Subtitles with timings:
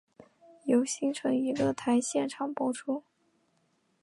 [0.63, 3.03] 由新城娱乐台现场播出。